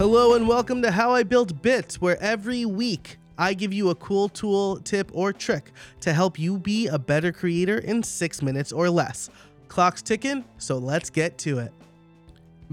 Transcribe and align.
Hello 0.00 0.32
and 0.34 0.48
welcome 0.48 0.80
to 0.80 0.90
How 0.90 1.12
I 1.12 1.24
Built 1.24 1.60
Bits, 1.60 2.00
where 2.00 2.18
every 2.22 2.64
week 2.64 3.18
I 3.36 3.52
give 3.52 3.74
you 3.74 3.90
a 3.90 3.94
cool 3.94 4.30
tool, 4.30 4.78
tip, 4.78 5.10
or 5.12 5.30
trick 5.30 5.72
to 6.00 6.14
help 6.14 6.38
you 6.38 6.56
be 6.56 6.86
a 6.86 6.98
better 6.98 7.32
creator 7.32 7.76
in 7.76 8.02
six 8.02 8.40
minutes 8.40 8.72
or 8.72 8.88
less. 8.88 9.28
Clock's 9.68 10.00
ticking, 10.00 10.46
so 10.56 10.78
let's 10.78 11.10
get 11.10 11.36
to 11.40 11.58
it. 11.58 11.74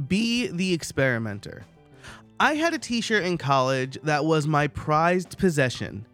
Be 0.08 0.48
the 0.48 0.74
experimenter. 0.74 1.66
I 2.40 2.54
had 2.54 2.74
a 2.74 2.80
t 2.80 3.02
shirt 3.02 3.26
in 3.26 3.38
college 3.38 3.98
that 4.04 4.24
was 4.24 4.48
my 4.48 4.68
prized 4.68 5.38
possession. 5.38 6.06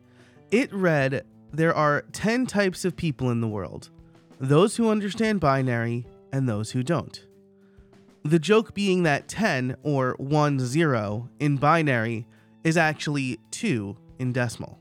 It 0.50 0.74
read, 0.74 1.28
There 1.52 1.76
are 1.76 2.06
10 2.14 2.48
types 2.48 2.86
of 2.86 2.96
people 2.96 3.30
in 3.30 3.40
the 3.40 3.48
world 3.48 3.92
those 4.40 4.78
who 4.78 4.90
understand 4.90 5.42
binary 5.42 6.08
and 6.32 6.50
those 6.50 6.72
who 6.72 6.82
don't. 6.82 7.24
The 8.26 8.40
joke 8.40 8.74
being 8.74 9.04
that 9.04 9.28
10 9.28 9.76
or 9.84 10.16
1 10.18 10.60
0 10.60 11.30
in 11.42 11.58
binary 11.58 12.26
is 12.64 12.78
actually 12.78 13.40
2 13.52 13.98
in 14.18 14.32
decimal. 14.32 14.80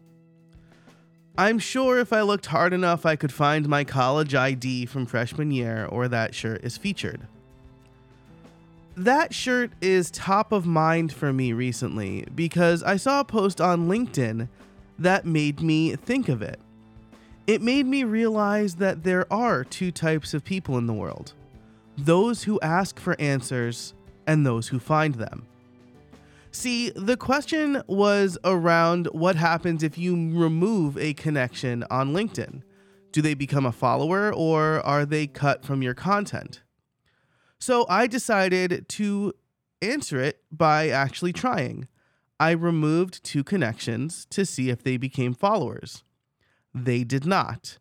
I'm 1.36 1.58
sure 1.58 1.98
if 1.98 2.12
I 2.12 2.20
looked 2.20 2.46
hard 2.46 2.72
enough, 2.72 3.04
I 3.04 3.16
could 3.16 3.32
find 3.32 3.68
my 3.68 3.82
college 3.82 4.32
ID 4.34 4.86
from 4.86 5.06
freshman 5.06 5.50
year 5.50 5.86
or 5.86 6.06
that 6.06 6.36
shirt 6.36 6.62
is 6.62 6.76
featured. 6.76 7.26
That 8.96 9.34
shirt 9.34 9.72
is 9.80 10.10
top 10.12 10.52
of 10.52 10.64
mind 10.64 11.12
for 11.12 11.32
me 11.32 11.52
recently 11.52 12.26
because 12.34 12.84
I 12.84 12.96
saw 12.96 13.20
a 13.20 13.24
post 13.24 13.60
on 13.60 13.88
LinkedIn 13.88 14.48
that 15.00 15.24
made 15.24 15.60
me 15.60 15.96
think 15.96 16.28
of 16.28 16.42
it. 16.42 16.60
It 17.48 17.60
made 17.60 17.86
me 17.86 18.04
realize 18.04 18.76
that 18.76 19.02
there 19.02 19.30
are 19.32 19.64
two 19.64 19.90
types 19.90 20.32
of 20.32 20.44
people 20.44 20.78
in 20.78 20.86
the 20.86 20.92
world 20.92 21.32
those 21.96 22.44
who 22.44 22.60
ask 22.60 22.98
for 22.98 23.20
answers 23.20 23.94
and 24.26 24.46
those 24.46 24.68
who 24.68 24.78
find 24.78 25.14
them. 25.14 25.46
See, 26.50 26.90
the 26.90 27.16
question 27.16 27.82
was 27.86 28.36
around 28.44 29.06
what 29.12 29.36
happens 29.36 29.82
if 29.82 29.96
you 29.96 30.14
remove 30.14 30.98
a 30.98 31.14
connection 31.14 31.84
on 31.90 32.12
LinkedIn. 32.12 32.62
Do 33.10 33.22
they 33.22 33.34
become 33.34 33.64
a 33.64 33.72
follower 33.72 34.32
or 34.34 34.84
are 34.86 35.06
they 35.06 35.26
cut 35.26 35.64
from 35.64 35.82
your 35.82 35.94
content? 35.94 36.62
So 37.58 37.86
I 37.88 38.06
decided 38.06 38.88
to 38.90 39.32
answer 39.80 40.20
it 40.20 40.42
by 40.50 40.88
actually 40.88 41.32
trying. 41.32 41.88
I 42.38 42.50
removed 42.50 43.22
two 43.24 43.44
connections 43.44 44.26
to 44.30 44.44
see 44.44 44.68
if 44.68 44.82
they 44.82 44.96
became 44.96 45.32
followers. 45.32 46.04
They 46.74 47.04
did 47.04 47.24
not. 47.24 47.78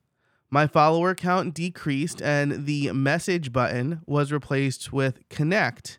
My 0.53 0.67
follower 0.67 1.15
count 1.15 1.53
decreased 1.53 2.21
and 2.21 2.65
the 2.65 2.91
message 2.91 3.53
button 3.53 4.01
was 4.05 4.33
replaced 4.33 4.91
with 4.91 5.27
connect 5.29 5.97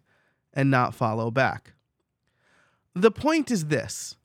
and 0.52 0.70
not 0.70 0.94
follow 0.94 1.30
back. 1.30 1.72
The 2.94 3.10
point 3.10 3.50
is 3.50 3.66
this 3.66 4.16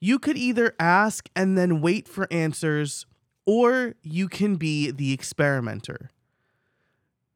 you 0.00 0.18
could 0.18 0.36
either 0.36 0.74
ask 0.80 1.28
and 1.36 1.56
then 1.56 1.80
wait 1.80 2.08
for 2.08 2.26
answers, 2.32 3.06
or 3.46 3.94
you 4.02 4.28
can 4.28 4.56
be 4.56 4.90
the 4.90 5.12
experimenter. 5.12 6.10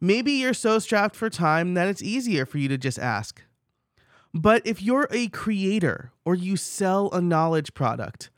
Maybe 0.00 0.32
you're 0.32 0.54
so 0.54 0.80
strapped 0.80 1.14
for 1.14 1.30
time 1.30 1.74
that 1.74 1.88
it's 1.88 2.02
easier 2.02 2.44
for 2.44 2.58
you 2.58 2.68
to 2.68 2.76
just 2.76 2.98
ask. 2.98 3.42
But 4.32 4.66
if 4.66 4.82
you're 4.82 5.06
a 5.12 5.28
creator 5.28 6.10
or 6.24 6.34
you 6.34 6.56
sell 6.56 7.10
a 7.12 7.20
knowledge 7.20 7.74
product, 7.74 8.30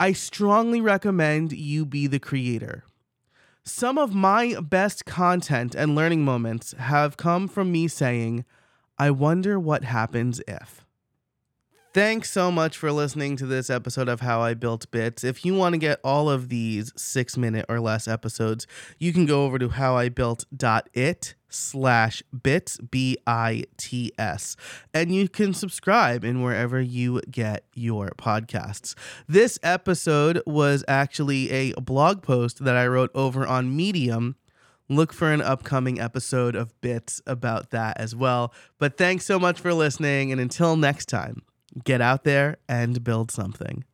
I 0.00 0.12
strongly 0.12 0.80
recommend 0.80 1.52
you 1.52 1.86
be 1.86 2.08
the 2.08 2.18
creator. 2.18 2.82
Some 3.68 3.98
of 3.98 4.14
my 4.14 4.54
best 4.60 5.06
content 5.06 5.74
and 5.74 5.96
learning 5.96 6.24
moments 6.24 6.72
have 6.78 7.16
come 7.16 7.48
from 7.48 7.72
me 7.72 7.88
saying, 7.88 8.44
I 8.96 9.10
wonder 9.10 9.58
what 9.58 9.82
happens 9.82 10.40
if. 10.46 10.85
Thanks 11.96 12.30
so 12.30 12.52
much 12.52 12.76
for 12.76 12.92
listening 12.92 13.36
to 13.36 13.46
this 13.46 13.70
episode 13.70 14.06
of 14.06 14.20
How 14.20 14.42
I 14.42 14.52
Built 14.52 14.90
Bits. 14.90 15.24
If 15.24 15.46
you 15.46 15.54
want 15.54 15.72
to 15.72 15.78
get 15.78 15.98
all 16.04 16.28
of 16.28 16.50
these 16.50 16.92
six 16.94 17.38
minute 17.38 17.64
or 17.70 17.80
less 17.80 18.06
episodes, 18.06 18.66
you 18.98 19.14
can 19.14 19.24
go 19.24 19.46
over 19.46 19.58
to 19.58 19.70
howibuilt.it 19.70 21.34
slash 21.48 22.22
bits, 22.42 22.76
B 22.76 23.16
I 23.26 23.64
T 23.78 24.12
S, 24.18 24.56
and 24.92 25.14
you 25.14 25.26
can 25.26 25.54
subscribe 25.54 26.22
in 26.22 26.42
wherever 26.42 26.78
you 26.82 27.22
get 27.30 27.64
your 27.72 28.10
podcasts. 28.18 28.94
This 29.26 29.58
episode 29.62 30.42
was 30.46 30.84
actually 30.86 31.50
a 31.50 31.72
blog 31.80 32.20
post 32.20 32.62
that 32.66 32.76
I 32.76 32.86
wrote 32.86 33.10
over 33.14 33.46
on 33.46 33.74
Medium 33.74 34.36
look 34.90 35.14
for 35.14 35.32
an 35.32 35.40
upcoming 35.40 35.98
episode 35.98 36.54
of 36.54 36.78
Bits 36.82 37.22
about 37.26 37.70
that 37.70 37.98
as 37.98 38.14
well. 38.14 38.52
But 38.78 38.98
thanks 38.98 39.24
so 39.24 39.38
much 39.38 39.58
for 39.58 39.72
listening, 39.72 40.30
and 40.30 40.38
until 40.42 40.76
next 40.76 41.06
time, 41.08 41.40
get 41.84 42.00
out 42.00 42.24
there 42.24 42.56
and 42.68 43.02
build 43.02 43.30
something. 43.30 43.84